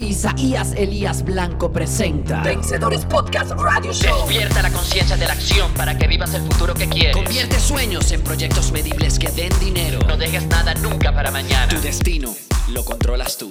Isaías 0.00 0.72
Elías 0.76 1.22
Blanco 1.22 1.70
presenta 1.72 2.42
Vencedores 2.42 3.04
Podcast 3.04 3.50
Radio 3.52 3.92
Show. 3.92 4.26
Despierta 4.26 4.62
la 4.62 4.70
conciencia 4.70 5.16
de 5.16 5.26
la 5.26 5.34
acción 5.34 5.72
para 5.74 5.96
que 5.98 6.06
vivas 6.06 6.32
el 6.34 6.42
futuro 6.42 6.74
que 6.74 6.88
quieres. 6.88 7.14
Convierte 7.14 7.58
sueños 7.60 8.10
en 8.12 8.22
proyectos 8.22 8.72
medibles 8.72 9.18
que 9.18 9.28
den 9.30 9.52
dinero. 9.60 10.00
No 10.06 10.16
dejes 10.16 10.46
nada 10.46 10.74
nunca 10.74 11.14
para 11.14 11.30
mañana. 11.30 11.68
Tu 11.68 11.80
destino 11.80 12.34
lo 12.70 12.84
controlas 12.84 13.36
tú. 13.36 13.48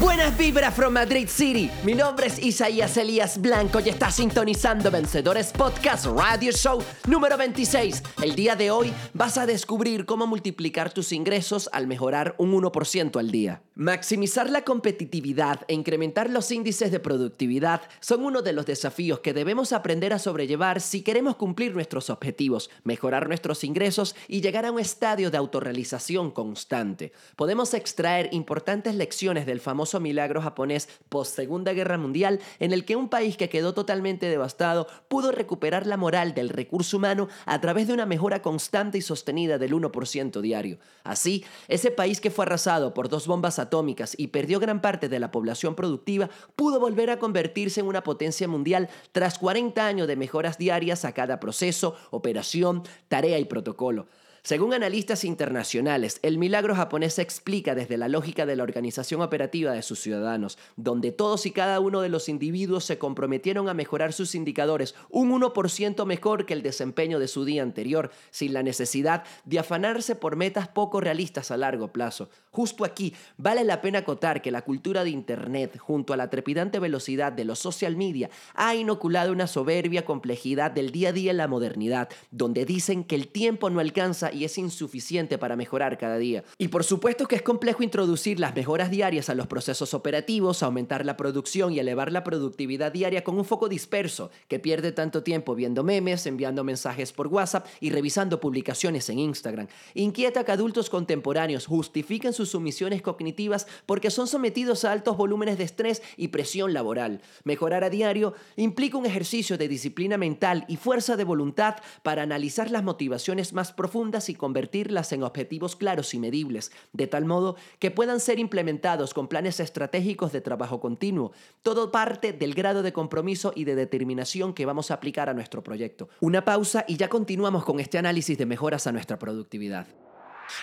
Buenas 0.00 0.36
vibras 0.36 0.74
from 0.74 0.92
Madrid 0.92 1.28
City. 1.28 1.70
Mi 1.84 1.94
nombre 1.94 2.26
es 2.26 2.42
Isaías 2.42 2.96
Elías 2.96 3.40
Blanco 3.40 3.78
y 3.78 3.90
estás 3.90 4.16
sintonizando 4.16 4.90
Vencedores 4.90 5.52
Podcast 5.52 6.06
Radio 6.06 6.50
Show 6.50 6.82
número 7.06 7.36
26. 7.36 8.02
El 8.20 8.34
día 8.34 8.56
de 8.56 8.72
hoy 8.72 8.92
vas 9.12 9.38
a 9.38 9.46
descubrir 9.46 10.04
cómo 10.04 10.26
multiplicar 10.26 10.92
tus 10.92 11.12
ingresos 11.12 11.70
al 11.72 11.86
mejorar 11.86 12.34
un 12.38 12.52
1% 12.52 13.20
al 13.20 13.30
día. 13.30 13.62
Maximizar 13.76 14.50
la 14.50 14.62
competitividad 14.62 15.60
e 15.68 15.74
incrementar 15.74 16.28
los 16.28 16.50
índices 16.50 16.90
de 16.90 17.00
productividad 17.00 17.82
son 18.00 18.24
uno 18.24 18.42
de 18.42 18.52
los 18.52 18.66
desafíos 18.66 19.20
que 19.20 19.32
debemos 19.32 19.72
aprender 19.72 20.12
a 20.12 20.18
sobrellevar 20.18 20.80
si 20.80 21.02
queremos 21.02 21.36
cumplir 21.36 21.72
nuestros 21.72 22.10
objetivos, 22.10 22.68
mejorar 22.82 23.28
nuestros 23.28 23.62
ingresos 23.62 24.16
y 24.26 24.40
llegar 24.40 24.66
a 24.66 24.72
un 24.72 24.80
estadio 24.80 25.30
de 25.30 25.38
autorrealización 25.38 26.32
constante. 26.32 27.12
Podemos 27.36 27.74
extraer 27.74 28.28
importantes 28.34 28.94
lecciones 28.94 29.46
del 29.46 29.60
famoso 29.60 30.00
milagro 30.00 30.42
japonés 30.42 30.88
post 31.08 31.34
Segunda 31.34 31.72
Guerra 31.72 31.98
Mundial 31.98 32.40
en 32.58 32.72
el 32.72 32.84
que 32.84 32.96
un 32.96 33.08
país 33.08 33.36
que 33.36 33.48
quedó 33.48 33.74
totalmente 33.74 34.26
devastado 34.26 34.86
pudo 35.08 35.32
recuperar 35.32 35.86
la 35.86 35.96
moral 35.96 36.34
del 36.34 36.48
recurso 36.48 36.96
humano 36.96 37.28
a 37.46 37.60
través 37.60 37.86
de 37.86 37.94
una 37.94 38.06
mejora 38.06 38.42
constante 38.42 38.98
y 38.98 39.02
sostenida 39.02 39.58
del 39.58 39.72
1% 39.72 40.40
diario. 40.40 40.78
Así, 41.04 41.44
ese 41.68 41.90
país 41.90 42.20
que 42.20 42.30
fue 42.30 42.44
arrasado 42.44 42.94
por 42.94 43.08
dos 43.08 43.26
bombas 43.26 43.58
atómicas 43.58 44.14
y 44.18 44.28
perdió 44.28 44.60
gran 44.60 44.80
parte 44.80 45.08
de 45.08 45.18
la 45.18 45.30
población 45.30 45.74
productiva 45.74 46.28
pudo 46.56 46.80
volver 46.80 47.10
a 47.10 47.18
convertirse 47.18 47.80
en 47.80 47.86
una 47.86 48.02
potencia 48.02 48.48
mundial 48.48 48.88
tras 49.12 49.38
40 49.38 49.86
años 49.86 50.08
de 50.08 50.16
mejoras 50.16 50.58
diarias 50.58 51.04
a 51.04 51.12
cada 51.12 51.40
proceso, 51.40 51.96
operación, 52.10 52.82
tarea 53.08 53.38
y 53.38 53.44
protocolo. 53.44 54.06
Según 54.46 54.74
analistas 54.74 55.24
internacionales, 55.24 56.20
el 56.20 56.36
milagro 56.36 56.74
japonés 56.74 57.14
se 57.14 57.22
explica 57.22 57.74
desde 57.74 57.96
la 57.96 58.08
lógica 58.08 58.44
de 58.44 58.56
la 58.56 58.62
organización 58.62 59.22
operativa 59.22 59.72
de 59.72 59.80
sus 59.80 60.00
ciudadanos, 60.00 60.58
donde 60.76 61.12
todos 61.12 61.46
y 61.46 61.50
cada 61.50 61.80
uno 61.80 62.02
de 62.02 62.10
los 62.10 62.28
individuos 62.28 62.84
se 62.84 62.98
comprometieron 62.98 63.70
a 63.70 63.74
mejorar 63.74 64.12
sus 64.12 64.34
indicadores 64.34 64.94
un 65.08 65.32
1% 65.32 66.04
mejor 66.04 66.44
que 66.44 66.52
el 66.52 66.60
desempeño 66.60 67.18
de 67.18 67.26
su 67.26 67.46
día 67.46 67.62
anterior, 67.62 68.10
sin 68.30 68.52
la 68.52 68.62
necesidad 68.62 69.24
de 69.46 69.60
afanarse 69.60 70.14
por 70.14 70.36
metas 70.36 70.68
poco 70.68 71.00
realistas 71.00 71.50
a 71.50 71.56
largo 71.56 71.88
plazo. 71.88 72.28
Justo 72.50 72.84
aquí 72.84 73.14
vale 73.38 73.64
la 73.64 73.80
pena 73.80 74.00
acotar 74.00 74.42
que 74.42 74.50
la 74.50 74.60
cultura 74.60 75.04
de 75.04 75.10
Internet, 75.10 75.78
junto 75.78 76.12
a 76.12 76.18
la 76.18 76.28
trepidante 76.28 76.80
velocidad 76.80 77.32
de 77.32 77.46
los 77.46 77.60
social 77.60 77.96
media, 77.96 78.28
ha 78.54 78.74
inoculado 78.74 79.32
una 79.32 79.46
soberbia 79.46 80.04
complejidad 80.04 80.70
del 80.70 80.92
día 80.92 81.08
a 81.08 81.12
día 81.12 81.30
en 81.30 81.38
la 81.38 81.48
modernidad, 81.48 82.10
donde 82.30 82.66
dicen 82.66 83.04
que 83.04 83.14
el 83.14 83.28
tiempo 83.28 83.70
no 83.70 83.80
alcanza 83.80 84.33
y 84.34 84.44
es 84.44 84.58
insuficiente 84.58 85.38
para 85.38 85.56
mejorar 85.56 85.96
cada 85.98 86.18
día. 86.18 86.44
Y 86.58 86.68
por 86.68 86.84
supuesto 86.84 87.26
que 87.26 87.36
es 87.36 87.42
complejo 87.42 87.82
introducir 87.82 88.40
las 88.40 88.54
mejoras 88.54 88.90
diarias 88.90 89.28
a 89.28 89.34
los 89.34 89.46
procesos 89.46 89.94
operativos, 89.94 90.62
aumentar 90.62 91.06
la 91.06 91.16
producción 91.16 91.72
y 91.72 91.78
elevar 91.78 92.12
la 92.12 92.24
productividad 92.24 92.92
diaria 92.92 93.24
con 93.24 93.38
un 93.38 93.44
foco 93.44 93.68
disperso 93.68 94.30
que 94.48 94.58
pierde 94.58 94.92
tanto 94.92 95.22
tiempo 95.22 95.54
viendo 95.54 95.84
memes, 95.84 96.26
enviando 96.26 96.64
mensajes 96.64 97.12
por 97.12 97.28
WhatsApp 97.28 97.66
y 97.80 97.90
revisando 97.90 98.40
publicaciones 98.40 99.08
en 99.08 99.18
Instagram. 99.18 99.68
Inquieta 99.94 100.44
que 100.44 100.52
adultos 100.52 100.90
contemporáneos 100.90 101.66
justifiquen 101.66 102.32
sus 102.32 102.50
sumisiones 102.50 103.02
cognitivas 103.02 103.66
porque 103.86 104.10
son 104.10 104.26
sometidos 104.26 104.84
a 104.84 104.92
altos 104.92 105.16
volúmenes 105.16 105.58
de 105.58 105.64
estrés 105.64 106.02
y 106.16 106.28
presión 106.28 106.72
laboral. 106.72 107.20
Mejorar 107.44 107.84
a 107.84 107.90
diario 107.90 108.34
implica 108.56 108.98
un 108.98 109.06
ejercicio 109.06 109.56
de 109.58 109.68
disciplina 109.68 110.18
mental 110.18 110.64
y 110.68 110.76
fuerza 110.76 111.16
de 111.16 111.24
voluntad 111.24 111.76
para 112.02 112.22
analizar 112.22 112.70
las 112.70 112.82
motivaciones 112.82 113.52
más 113.52 113.72
profundas 113.72 114.23
y 114.28 114.34
convertirlas 114.34 115.12
en 115.12 115.22
objetivos 115.22 115.76
claros 115.76 116.14
y 116.14 116.18
medibles, 116.18 116.72
de 116.92 117.06
tal 117.06 117.24
modo 117.24 117.56
que 117.78 117.90
puedan 117.90 118.20
ser 118.20 118.38
implementados 118.38 119.14
con 119.14 119.28
planes 119.28 119.60
estratégicos 119.60 120.32
de 120.32 120.40
trabajo 120.40 120.80
continuo. 120.80 121.32
Todo 121.62 121.92
parte 121.92 122.32
del 122.32 122.54
grado 122.54 122.82
de 122.82 122.92
compromiso 122.92 123.52
y 123.54 123.64
de 123.64 123.74
determinación 123.74 124.54
que 124.54 124.66
vamos 124.66 124.90
a 124.90 124.94
aplicar 124.94 125.28
a 125.28 125.34
nuestro 125.34 125.62
proyecto. 125.62 126.08
Una 126.20 126.44
pausa 126.44 126.84
y 126.88 126.96
ya 126.96 127.08
continuamos 127.08 127.64
con 127.64 127.80
este 127.80 127.98
análisis 127.98 128.38
de 128.38 128.46
mejoras 128.46 128.86
a 128.86 128.92
nuestra 128.92 129.18
productividad. 129.18 129.86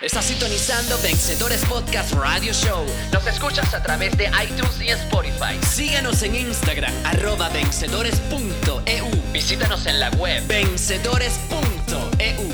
Estás 0.02 0.26
sintonizando 0.26 0.98
Vencedores 1.02 1.64
Podcast 1.66 2.14
Radio 2.14 2.54
Show. 2.54 2.86
Nos 3.12 3.28
escuchas 3.28 3.74
a 3.74 3.84
través 3.84 4.18
de 4.18 4.26
iTunes 4.26 4.82
y 4.82 4.90
Spotify. 4.90 5.60
Síguenos 5.68 6.22
en 6.24 6.36
Instagram, 6.36 6.94
arroba 7.04 7.50
vencedores.eu. 7.50 9.08
Visítanos 9.32 9.86
en 9.86 10.00
la 10.00 10.10
web 10.12 10.46
vencedores.eu. 10.48 12.51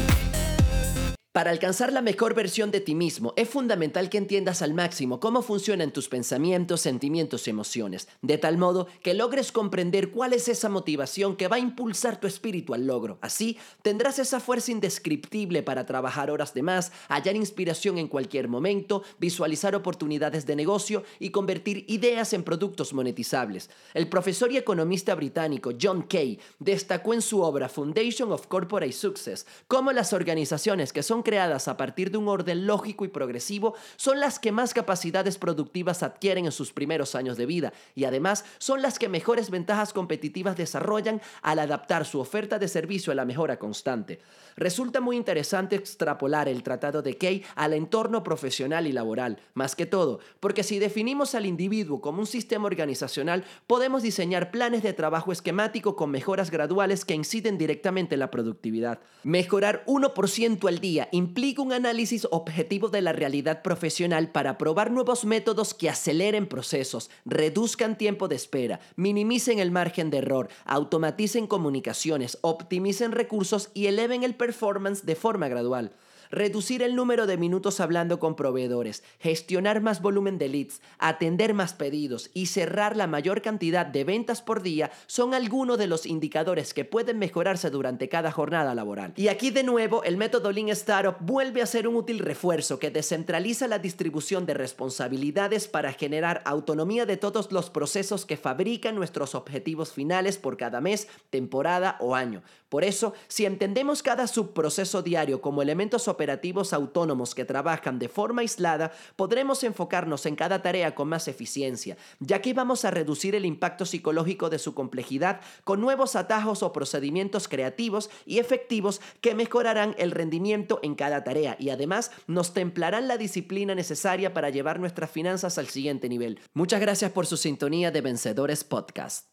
Para 1.38 1.52
alcanzar 1.52 1.94
la 1.94 2.02
mejor 2.02 2.34
versión 2.34 2.72
de 2.72 2.82
ti 2.82 2.96
mismo, 2.96 3.36
es 3.36 3.48
fundamental 3.48 4.10
que 4.10 4.18
entiendas 4.18 4.64
al 4.64 4.74
máximo 4.74 5.20
cómo 5.20 5.44
funcionan 5.44 5.94
tus 5.94 6.10
pensamientos, 6.10 6.82
sentimientos 6.82 7.46
y 7.46 7.52
emociones, 7.52 8.08
de 8.24 8.40
tal 8.40 8.58
modo 8.58 8.88
que 9.04 9.14
logres 9.14 9.52
comprender 9.52 10.10
cuál 10.10 10.34
es 10.34 10.48
esa 10.48 10.68
motivación 10.68 11.36
que 11.36 11.48
va 11.48 11.58
a 11.58 11.60
impulsar 11.60 12.20
tu 12.20 12.26
espíritu 12.26 12.74
al 12.74 12.88
logro. 12.88 13.20
Así, 13.22 13.60
tendrás 13.84 14.18
esa 14.18 14.40
fuerza 14.40 14.72
indescriptible 14.72 15.62
para 15.62 15.86
trabajar 15.86 16.32
horas 16.32 16.56
de 16.56 16.64
más, 16.64 16.92
hallar 17.08 17.36
inspiración 17.36 18.00
en 18.00 18.08
cualquier 18.08 18.48
momento, 18.48 19.04
visualizar 19.20 19.76
oportunidades 19.76 20.48
de 20.48 20.56
negocio 20.56 21.04
y 21.20 21.30
convertir 21.30 21.86
ideas 21.88 22.34
en 22.34 22.42
productos 22.42 22.94
monetizables. 22.94 23.70
El 23.94 24.10
profesor 24.10 24.52
y 24.52 24.58
economista 24.58 25.14
británico 25.14 25.74
John 25.80 26.02
Kay 26.02 26.40
destacó 26.58 27.14
en 27.14 27.22
su 27.22 27.44
obra 27.44 27.70
Foundation 27.70 28.32
of 28.32 28.48
Corporate 28.48 28.92
Success 28.92 29.46
cómo 29.68 29.92
las 29.92 30.14
organizaciones 30.14 30.92
que 30.92 31.04
son 31.04 31.27
creadas 31.28 31.68
a 31.68 31.76
partir 31.76 32.10
de 32.10 32.18
un 32.18 32.30
orden 32.30 32.66
lógico 32.66 33.04
y 33.04 33.10
progresivo 33.10 33.76
son 33.98 34.22
las 34.22 34.40
que 34.40 34.54
más 34.54 34.74
capacidades 34.74 35.38
productivas 35.38 36.02
adquieren 36.02 36.46
en 36.46 36.54
sus 36.54 36.72
primeros 36.72 37.16
años 37.16 37.36
de 37.36 37.46
vida 37.46 37.74
y 37.96 38.06
además 38.06 38.46
son 38.60 38.82
las 38.82 38.98
que 38.98 39.10
mejores 39.10 39.50
ventajas 39.50 39.92
competitivas 39.92 40.56
desarrollan 40.56 41.22
al 41.42 41.60
adaptar 41.60 42.06
su 42.06 42.22
oferta 42.22 42.60
de 42.60 42.70
servicio 42.70 43.12
a 43.12 43.16
la 43.16 43.26
mejora 43.26 43.60
constante. 43.60 44.22
Resulta 44.56 45.02
muy 45.02 45.18
interesante 45.18 45.76
extrapolar 45.76 46.48
el 46.48 46.64
tratado 46.64 47.02
de 47.02 47.18
Key 47.18 47.44
al 47.56 47.74
entorno 47.74 48.24
profesional 48.24 48.88
y 48.88 48.94
laboral, 48.94 49.38
más 49.54 49.76
que 49.76 49.86
todo, 49.86 50.22
porque 50.40 50.64
si 50.64 50.80
definimos 50.80 51.36
al 51.36 51.46
individuo 51.46 52.00
como 52.00 52.22
un 52.22 52.26
sistema 52.26 52.68
organizacional, 52.68 53.44
podemos 53.68 54.02
diseñar 54.02 54.50
planes 54.50 54.82
de 54.82 54.94
trabajo 54.94 55.34
esquemático 55.34 55.98
con 55.98 56.10
mejoras 56.10 56.52
graduales 56.52 57.04
que 57.04 57.16
inciden 57.16 57.58
directamente 57.58 58.16
en 58.16 58.20
la 58.20 58.32
productividad. 58.32 59.02
Mejorar 59.24 59.84
1% 59.88 60.68
al 60.70 60.80
día 60.80 61.10
implica 61.18 61.62
un 61.62 61.74
análisis 61.74 62.28
objetivo 62.32 62.90
de 62.90 63.02
la 63.02 63.12
realidad 63.12 63.64
profesional 63.64 64.32
para 64.32 64.58
probar 64.58 64.92
nuevos 64.92 65.26
métodos 65.26 65.74
que 65.74 65.90
aceleren 65.90 66.48
procesos, 66.48 67.10
reduzcan 67.26 67.98
tiempo 67.98 68.28
de 68.28 68.36
espera, 68.36 68.80
minimicen 68.96 69.60
el 69.60 69.72
margen 69.72 70.10
de 70.10 70.20
error, 70.20 70.50
automaticen 70.66 71.48
comunicaciones, 71.48 72.38
optimicen 72.42 73.12
recursos 73.12 73.70
y 73.74 73.88
eleven 73.88 74.24
el 74.24 74.36
performance 74.36 75.06
de 75.06 75.16
forma 75.16 75.48
gradual 75.48 75.92
reducir 76.32 76.82
el 76.82 76.96
número 76.96 77.28
de 77.28 77.38
minutos 77.38 77.80
hablando 77.80 78.20
con 78.20 78.36
proveedores, 78.36 79.04
gestionar 79.20 79.82
más 79.82 80.02
volumen 80.02 80.38
de 80.38 80.50
leads, 80.50 80.82
atender 81.00 81.54
más 81.54 81.74
pedidos 81.74 82.30
y 82.34 82.48
cerrar 82.48 82.96
la 82.96 83.08
mayor 83.08 83.42
cantidad 83.42 83.86
de 83.86 84.04
ventas 84.04 84.42
por 84.42 84.62
día 84.62 84.92
son 85.06 85.34
algunos 85.34 85.78
de 85.78 85.88
los 85.88 86.06
indicadores 86.06 86.74
que 86.74 86.86
pueden 86.86 87.20
mejorarse 87.20 87.70
durante 87.70 88.10
cada 88.10 88.32
jornada 88.32 88.76
laboral. 88.76 89.14
Y 89.16 89.28
aquí 89.28 89.52
de 89.52 89.64
nuevo 89.64 90.04
el 90.04 90.18
método 90.18 90.52
Lean 90.52 90.70
Startup 90.70 91.16
vuelve 91.20 91.62
a 91.62 91.66
ser 91.66 91.88
un 91.88 91.96
útil 91.96 92.20
refuerzo 92.20 92.80
que 92.80 92.92
descentraliza 92.92 93.68
la 93.68 93.80
distribución 93.80 94.46
de 94.46 94.54
responsabilidades 94.54 95.68
para 95.68 95.94
generar 95.94 96.42
autonomía 96.46 97.06
de 97.06 97.18
todos 97.18 97.52
los 97.52 97.70
procesos 97.70 98.26
que 98.26 98.38
fabrican 98.38 98.96
nuestros 98.96 99.36
objetivos 99.36 99.92
finales 99.92 100.38
por 100.38 100.58
cada 100.58 100.82
mes, 100.82 101.08
temporada 101.30 101.98
o 102.00 102.16
año. 102.16 102.42
Por 102.70 102.84
eso, 102.84 103.14
si 103.28 103.46
entendemos 103.46 104.04
cada 104.04 104.28
subproceso 104.28 105.02
diario 105.02 105.42
como 105.42 105.62
elementos 105.62 106.08
operativos 106.18 106.74
autónomos 106.74 107.36
que 107.36 107.46
trabajan 107.46 108.00
de 108.00 108.10
forma 108.10 108.42
aislada, 108.42 108.92
podremos 109.16 109.64
enfocarnos 109.64 110.26
en 110.26 110.36
cada 110.36 110.64
tarea 110.64 110.96
con 110.96 111.08
más 111.08 111.28
eficiencia, 111.28 111.96
ya 112.20 112.42
que 112.42 112.56
vamos 112.56 112.86
a 112.86 112.92
reducir 112.92 113.36
el 113.36 113.46
impacto 113.46 113.86
psicológico 113.86 114.50
de 114.50 114.58
su 114.58 114.74
complejidad 114.74 115.42
con 115.64 115.80
nuevos 115.80 116.16
atajos 116.16 116.64
o 116.64 116.74
procedimientos 116.74 117.48
creativos 117.48 118.10
y 118.26 118.40
efectivos 118.40 119.00
que 119.22 119.36
mejorarán 119.36 119.94
el 120.00 120.10
rendimiento 120.10 120.80
en 120.82 120.96
cada 120.96 121.24
tarea 121.24 121.56
y 121.60 121.70
además 121.70 122.10
nos 122.26 122.54
templarán 122.54 123.08
la 123.08 123.18
disciplina 123.18 123.76
necesaria 123.76 124.34
para 124.34 124.50
llevar 124.50 124.80
nuestras 124.80 125.12
finanzas 125.12 125.60
al 125.60 125.68
siguiente 125.68 126.10
nivel. 126.10 126.40
Muchas 126.56 126.82
gracias 126.82 127.12
por 127.12 127.28
su 127.28 127.38
sintonía 127.38 127.92
de 127.92 128.02
Vencedores 128.02 128.64
Podcast. 128.64 129.28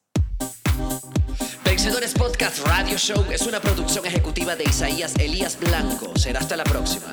Vencedores 1.85 2.15
Podcast 2.15 2.67
Radio 2.67 2.97
Show 2.97 3.27
es 3.31 3.43
una 3.43 3.61
producción 3.61 4.07
ejecutiva 4.07 4.57
de 4.57 4.65
Isaías 4.65 5.15
Elías 5.19 5.59
Blanco. 5.61 6.17
Será 6.17 6.41
hasta 6.41 6.57
la 6.57 6.65
próxima. 6.65 7.13